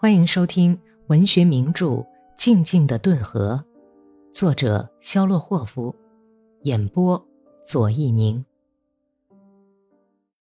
[0.00, 1.86] 欢迎收听文学名著
[2.36, 3.60] 《静静的顿河》，
[4.32, 5.92] 作者肖洛霍夫，
[6.62, 7.20] 演播
[7.64, 8.44] 左一宁。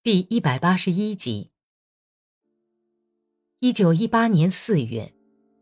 [0.03, 1.49] 第一百八十一集。
[3.57, 5.11] 一九一八年四月，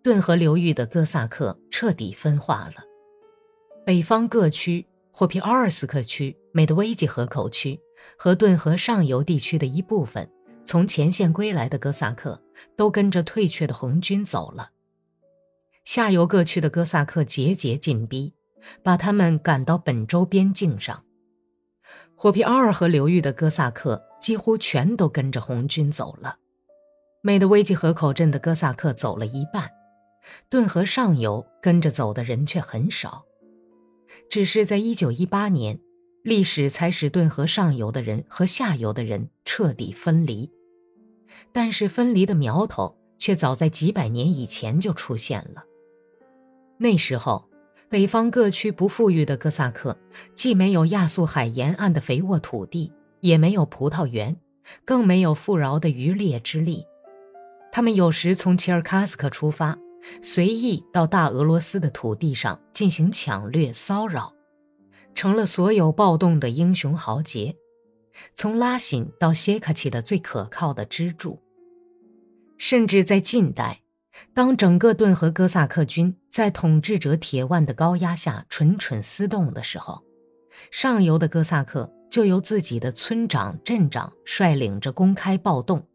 [0.03, 2.83] 顿河流域的哥萨克彻底分化了，
[3.85, 7.79] 北方各区霍皮奥尔斯克区、美德维基河口区
[8.17, 10.29] 和顿河上游地区的一部分。
[10.65, 12.41] 从前线归来的哥萨克
[12.75, 14.71] 都跟着退却的红军走了。
[15.83, 18.33] 下游各区的哥萨克节节进逼，
[18.81, 21.03] 把他们赶到本州边境上。
[22.15, 26.37] 霍皮奥尔河流域的哥萨克几乎全都跟着红军走了。
[27.21, 29.69] 美德维基河口镇的哥萨克走了一半，
[30.49, 33.25] 顿河上游跟着走的人却很少。
[34.29, 35.79] 只是在一九一八年，
[36.23, 40.49] 历史才使顿河上游的人和下游的人彻底分离。
[41.51, 45.63] 但是分离的苗头却早在几百年以前就出现了。
[46.77, 47.47] 那时候，
[47.89, 49.97] 北方各区不富裕的哥萨克，
[50.33, 52.91] 既没有亚速海沿岸的肥沃土地，
[53.21, 54.35] 也没有葡萄园，
[54.83, 56.85] 更没有富饶的渔猎之力。
[57.71, 59.77] 他们有时从齐尔卡斯克出发，
[60.21, 64.33] 随意到大俄罗斯的土地上进行抢掠骚扰，
[65.13, 67.55] 成了所有暴动的英雄豪杰。
[68.33, 71.41] 从拉辛到谢卡奇的最可靠的支柱。
[72.57, 73.81] 甚至在近代，
[74.33, 80.03] 当整个顿河哥萨克军在统治者铁腕的高压下蠢蠢思动的时候，
[80.71, 85.85] 上游的哥萨克就由自己的村长、镇长率领着公开暴动，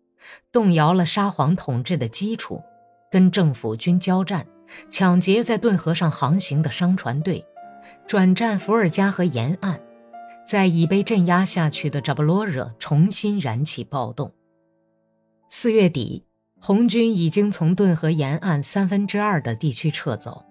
[0.52, 2.62] 动摇了沙皇统治的基础，
[3.10, 4.46] 跟政府军交战，
[4.90, 7.42] 抢劫在顿河上航行的商船队，
[8.06, 9.80] 转战伏尔加河沿岸。
[10.50, 14.34] 在已被镇压下去的扎波罗热重新燃起暴动。
[15.48, 16.24] 四月底，
[16.60, 20.44] 红军已经从顿河沿岸三分之二的地区撤走。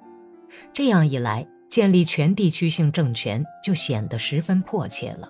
[0.72, 5.30] 这样一来，建立全地区性政权就显得十分迫切了。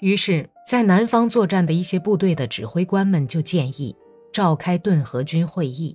[0.00, 3.94] 于是，在南方作战的一些部队的指挥官们就建议
[4.32, 5.94] 召开顿河军会议。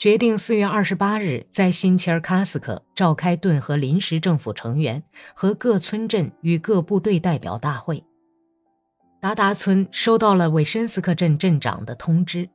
[0.00, 5.02] 决定四月二十八日在新切尔卡斯克召开顿河临时政府成员
[5.34, 8.02] 和各村镇与各部队代表大会。
[9.20, 12.48] 达达村收到了韦申斯克镇镇长的通知，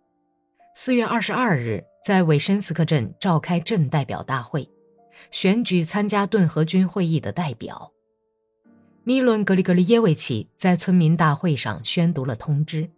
[0.73, 4.67] 四月二十二日在韦申斯克镇召开镇代表大会，
[5.29, 7.91] 选举参加顿河军会议的代表。
[9.03, 12.89] 米伦格里格里耶维奇在村民大会上宣读了通知，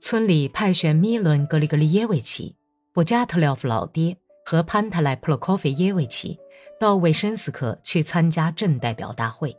[0.00, 2.57] 村里派选米伦格里格里耶维奇。
[2.98, 6.36] 布加特廖夫老爹和潘特莱普洛科菲耶维奇
[6.80, 9.56] 到韦申斯克去参加镇代表大会。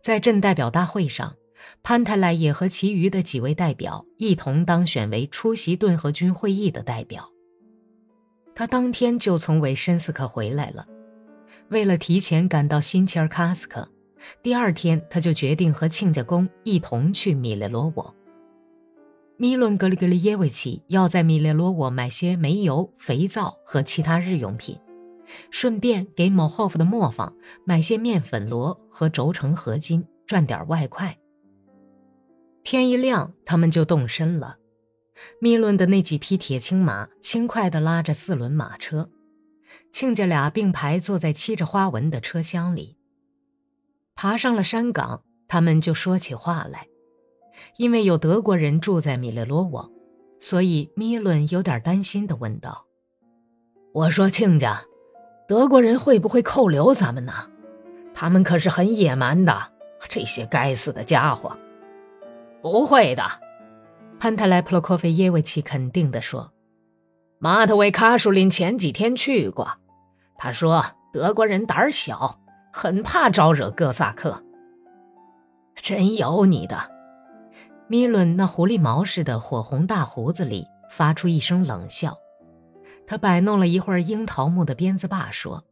[0.00, 1.36] 在镇代表大会上，
[1.84, 7.30] 潘特莱也和其余的几位代表一同当选为出席顿河军会议的代表。
[8.52, 10.84] 他当天就从韦申斯克回来了，
[11.68, 13.88] 为了提前赶到新切尔卡斯克，
[14.42, 18.12] 第二天他就决定和亲家公一同去米列罗沃。
[19.42, 24.78] 米伦格里格里耶维奇要在米列罗沃买些煤油、肥皂和其他日用品，
[25.50, 31.18] 顺便给某霍夫的磨坊买些面粉箩和轴承合金，赚点外快。
[32.62, 34.58] 天一亮，他们就动身了。
[35.40, 39.10] 米伦的那几匹铁青马轻快地拉着四轮马车，
[39.90, 42.96] 亲家俩并排坐在漆着花纹的车厢里。
[44.14, 46.86] 爬上了山岗，他们就说起话来。
[47.76, 49.90] 因为有德国人住在米列罗沃，
[50.40, 52.86] 所以米伦有点担心地问道
[53.92, 54.82] ：“我说亲家，
[55.46, 57.32] 德国人会不会扣留咱们呢？
[58.14, 59.72] 他们可是很野蛮的，
[60.08, 61.56] 这些该死的家伙。
[62.62, 63.22] ”“不会的。”
[64.20, 66.52] 潘特莱普洛科菲耶维奇肯定地说
[67.40, 69.68] ，“马特维卡舒林前几天去过，
[70.36, 72.38] 他说德国人胆小，
[72.72, 74.44] 很怕招惹哥萨克。
[75.74, 76.90] 真有你的！”
[77.88, 82.16] 米伦那狐狸毛似的火红大胡子里发出一声冷笑，
[83.06, 85.64] 他摆弄了一会儿樱桃木的鞭子把，说：“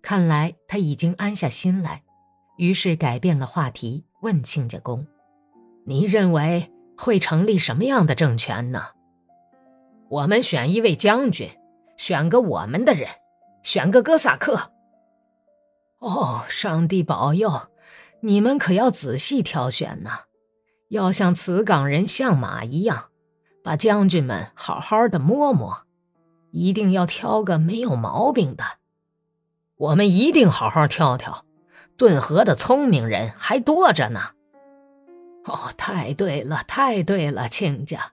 [0.00, 2.02] 看来他已经安下心来。”
[2.56, 5.04] 于是改变了话题，问亲家公
[5.84, 8.80] ：“你认为会成立什么样的政权呢
[10.08, 11.50] ？”“我们选一位将军，
[11.96, 13.08] 选个我们的人，
[13.64, 14.70] 选个哥萨克。
[15.98, 17.70] ”“哦，上帝保佑！
[18.20, 20.10] 你们可要仔细挑选呢。”
[20.94, 23.06] 要像此岗人相马一样，
[23.64, 25.86] 把将军们好好的摸摸，
[26.52, 28.62] 一定要挑个没有毛病的。
[29.76, 31.44] 我们一定好好挑挑，
[31.96, 34.20] 顿河的聪明人还多着呢。
[35.46, 38.12] 哦，太对了，太对了，亲家，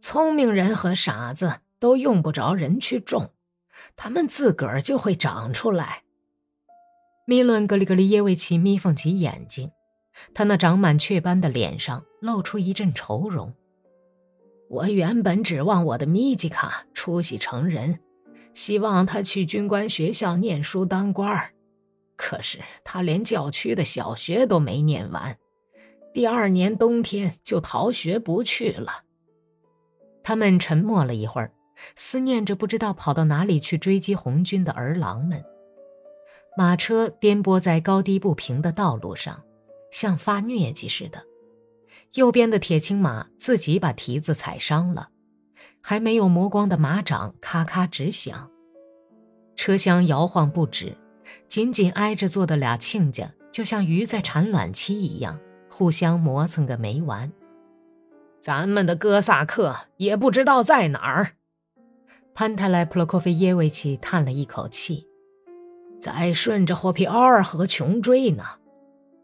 [0.00, 3.32] 聪明人和傻子都用不着人去种，
[3.96, 6.04] 他们自个儿就会长出来。
[7.26, 9.72] 米伦格里格里耶维奇眯缝起眼睛，
[10.34, 13.54] 他那长满雀斑的脸上露出一阵愁容。
[14.70, 18.00] 我原本指望我的米吉卡出息成人，
[18.54, 21.52] 希望他去军官学校念书当官儿，
[22.16, 25.36] 可是他连教区的小学都没念完，
[26.12, 29.02] 第二年冬天就逃学不去了。
[30.22, 31.52] 他们沉默了一会儿，
[31.94, 35.44] 思念着不知道跑到哪里去追击红军的儿郎们。
[36.56, 39.44] 马车颠簸在高低不平的道路上，
[39.94, 41.22] 像发疟疾似的。
[42.14, 45.10] 右边的铁青马自己把蹄子踩伤了，
[45.80, 48.50] 还没有磨光的马掌咔咔直响。
[49.54, 50.96] 车厢摇晃不止，
[51.46, 55.38] 紧紧挨着坐的俩亲家就像鱼在产卵期一样，
[55.70, 57.32] 互相磨蹭个没完。
[58.40, 61.36] 咱们的哥萨克也不知道在哪儿。
[62.34, 65.06] 潘泰莱普洛科菲耶维奇叹了一口气。
[66.00, 68.44] 在顺着霍皮奥尔河穷追呢。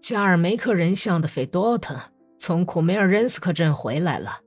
[0.00, 2.00] 加尔梅克人像的费多特
[2.38, 4.40] 从库梅尔任斯克镇回来了，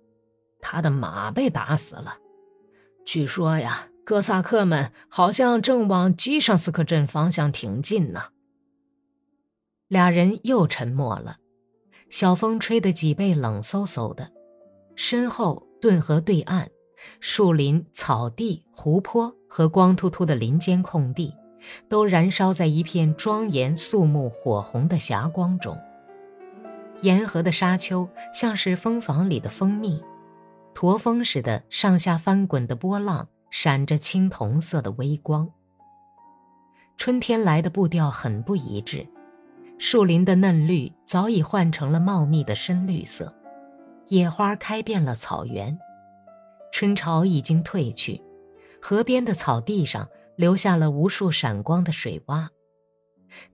[0.59, 2.17] 他的马被打死了。
[3.05, 8.29] 据说呀，哥萨克们好像正往基尚斯克镇方向挺进呢。
[9.87, 11.37] 俩人又沉默了，
[12.09, 14.31] 小风吹得脊背冷飕飕的。
[14.95, 16.69] 身后顿河对岸，
[17.19, 21.35] 树林、草地、湖泊和光秃秃的林间空地。
[21.87, 25.77] 都燃烧在一片庄严肃穆、火红的霞光中。
[27.01, 30.01] 沿河的沙丘像是蜂房里的蜂蜜，
[30.73, 35.49] 驼峰似的上下翻滚的波浪闪着青铜色的微光。
[36.95, 39.05] 春天来的步调很不一致，
[39.77, 43.35] 树林的嫩绿早已换成了茂密的深绿色，
[44.07, 45.77] 野花开遍了草原。
[46.71, 48.21] 春潮已经退去，
[48.81, 50.07] 河边的草地上。
[50.35, 52.49] 留下了无数闪光的水洼，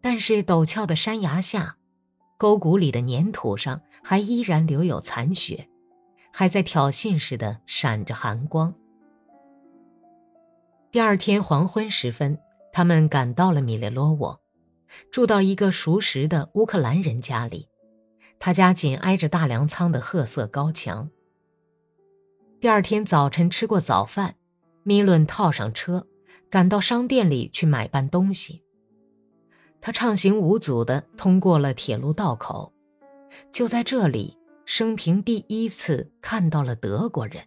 [0.02, 1.78] 但是陡峭的山崖下，
[2.38, 5.70] 沟谷里的粘土上还依然留有残雪，
[6.32, 8.74] 还在挑衅似的闪着寒光。
[10.92, 12.40] 第二天黄昏时分，
[12.72, 14.42] 他们赶到了米列罗沃，
[15.12, 17.68] 住到一个熟识的乌克兰人家里，
[18.40, 21.12] 他家紧挨着大粮仓的褐色高墙。
[22.60, 24.36] 第二天早晨吃过早饭，
[24.84, 26.08] 米伦套上车。
[26.50, 28.64] 赶到商店里去买办东西。
[29.82, 32.74] 他畅行无阻地通过了铁路道口，
[33.52, 37.44] 就在这里，生平第一次看到了德国人。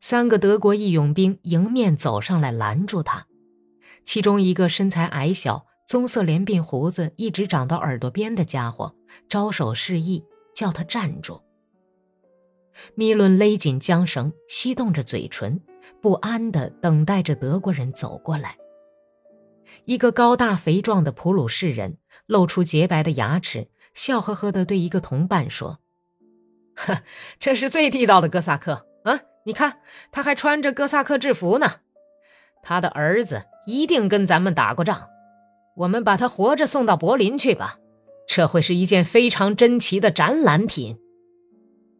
[0.00, 3.26] 三个德国义勇兵迎面走上来拦住他，
[4.04, 8.94] 其中一个身材矮小、棕色连鬓胡子一直长到耳朵边的家伙
[9.28, 10.24] 招手示意，
[10.54, 11.40] 叫他站住。
[12.94, 15.60] 米伦勒紧缰绳，吸动着嘴唇。
[16.00, 18.56] 不安地等待着德国人走过来。
[19.84, 25.78] 一个高大肥壮的普鲁士人露出洁白的牙齿，笑呵呵地对一个同伴说
[26.76, 27.02] ：“呵，
[27.38, 29.20] 这是最地道的哥萨克啊！
[29.44, 31.76] 你看，他还穿着哥萨克制服呢。
[32.62, 35.08] 他的儿子一定跟咱们打过仗。
[35.76, 37.78] 我们把他活着送到柏林去吧，
[38.28, 40.98] 这会是一件非常珍奇的展览品。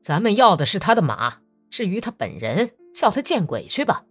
[0.02, 1.38] 咱们要的是他的马，
[1.70, 4.04] 至于他本人……”叫他见鬼去吧！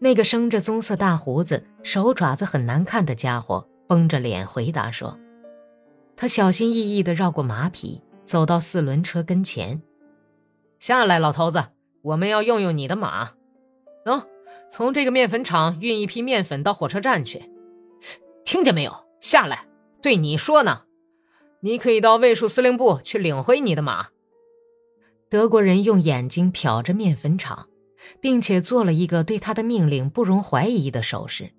[0.00, 5.18] 那个生着棕色大胡子、手爪子很难看的家伙绷着脸回答说
[6.16, 9.80] ：“他小心翼翼地绕过马匹，走到四轮车跟前，
[10.78, 11.64] 下来，老头子，
[12.02, 13.30] 我们要用用你的马。
[14.04, 14.24] 喏，
[14.70, 17.50] 从这个面粉厂运一批面粉到火车站去，
[18.44, 18.92] 听见没有？
[19.20, 19.66] 下来，
[20.02, 20.82] 对你说呢。
[21.60, 24.08] 你可以到卫戍司令部去领回你的马。”
[25.30, 27.68] 德国人用眼睛瞟着面粉厂。
[28.20, 31.52] 并且做了一个对他的命令不容怀疑的手势，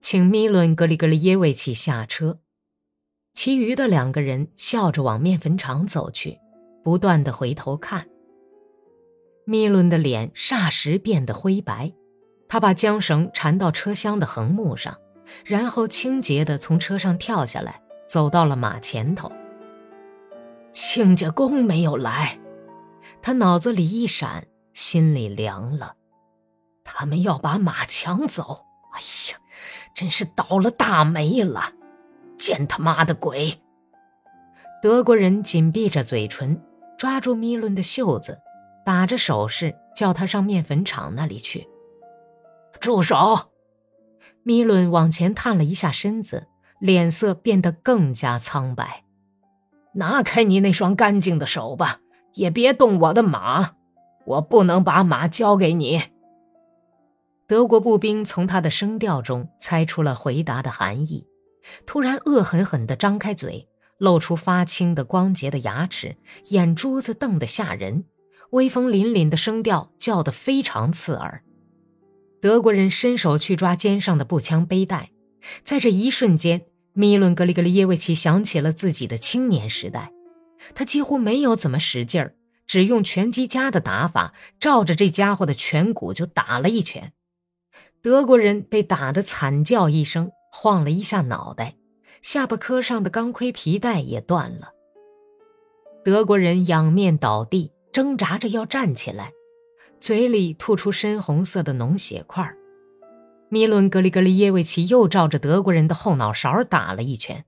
[0.00, 2.38] 请米伦格里格里耶维奇下车。
[3.34, 6.38] 其余的两个人笑着往面粉厂走去，
[6.82, 8.08] 不断的回头看。
[9.44, 11.92] 米伦的脸霎时变得灰白，
[12.48, 14.96] 他把缰绳缠到车厢的横木上，
[15.44, 19.30] 然后清洁的从车上跳下来，走到了马前头。
[20.72, 22.38] 亲家公没有来，
[23.22, 24.46] 他脑子里一闪。
[24.76, 25.94] 心里凉了，
[26.84, 28.66] 他们要把马抢走！
[28.92, 29.00] 哎
[29.32, 29.38] 呀，
[29.94, 31.72] 真是倒了大霉了！
[32.36, 33.58] 见他妈的鬼！
[34.82, 36.62] 德国人紧闭着嘴唇，
[36.98, 38.38] 抓住米伦的袖子，
[38.84, 41.66] 打着手势叫他上面粉厂那里去。
[42.78, 43.50] 住手！
[44.42, 46.48] 米伦往前探了一下身子，
[46.80, 49.04] 脸色变得更加苍白。
[49.94, 52.00] 拿开你那双干净的手吧，
[52.34, 53.70] 也别动我的马！
[54.26, 56.02] 我不能把马交给你。
[57.46, 61.26] 德国步兵从他的声调中猜出了回答的含义，
[61.86, 63.68] 突然恶狠狠地张开嘴，
[63.98, 66.16] 露出发青的光洁的牙齿，
[66.50, 68.04] 眼珠子瞪得吓人，
[68.50, 71.44] 威风凛凛的声调叫得非常刺耳。
[72.40, 75.10] 德国人伸手去抓肩上的步枪背带，
[75.64, 80.10] 在这一瞬间，米伦格里格里耶维奇想起了自己的青年时代，
[80.74, 82.34] 他几乎没有怎么使劲儿，
[82.66, 87.12] 只用拳击家的打法，照着这家伙的颧骨就打了一拳。
[88.02, 91.76] 德国人被打得惨叫一声，晃了一下脑袋，
[92.22, 94.72] 下巴颏上的钢盔皮带也断了。
[96.04, 99.32] 德国人仰面倒地，挣扎着要站起来，
[100.00, 102.48] 嘴里吐出深红色的脓血块。
[103.48, 107.44] 米伦格里格里耶维奇又照着德国人的后脑勺打了一拳，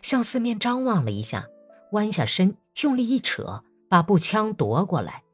[0.00, 1.46] 向四面张望了一下，
[1.92, 5.24] 弯下身，用力一扯，把步枪夺过来。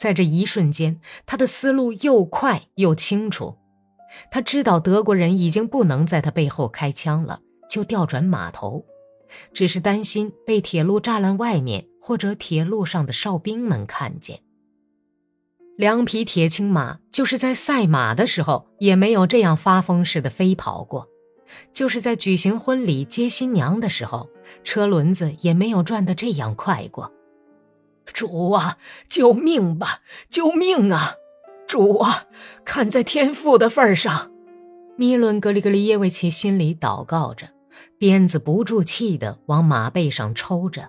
[0.00, 3.58] 在这一瞬间，他的思路又快又清楚。
[4.30, 8.86] 他知道德国人已经不能在他背后开枪了，就调转马头，
[9.52, 14.40] 只是担心被铁路栅栏外面或者铁路上的哨兵们看见。
[15.76, 21.06] 两匹铁青马，就是在赛马的时候也没有这样发疯似的飞跑过；
[21.72, 24.30] 就是在举行婚礼接新娘的时候，
[24.64, 27.12] 车轮子也没有转得这样快过。
[28.12, 30.00] 主啊，救命吧！
[30.28, 31.14] 救命啊！
[31.66, 32.24] 主啊，
[32.64, 34.30] 看在天父的份上，
[34.96, 37.48] 米伦格里格里耶维奇心里祷告着，
[37.98, 40.88] 鞭子不住气地往马背上抽着。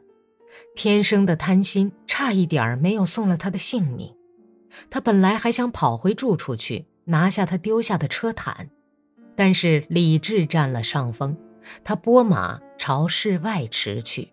[0.75, 4.15] 天生的贪心差一点没有送了他的性命。
[4.89, 8.69] 他本来还想跑回住处去拿下他丢下的车毯，
[9.35, 11.35] 但是理智占了上风，
[11.83, 14.31] 他拨马朝室外驰去。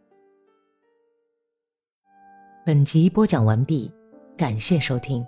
[2.66, 3.88] 本集播讲完毕，
[4.36, 5.24] 感谢收听。